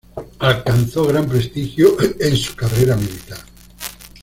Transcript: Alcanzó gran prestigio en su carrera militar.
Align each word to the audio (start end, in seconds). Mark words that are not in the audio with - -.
Alcanzó 0.39 1.05
gran 1.05 1.27
prestigio 1.29 1.95
en 2.19 2.35
su 2.35 2.55
carrera 2.55 2.95
militar. 2.95 3.37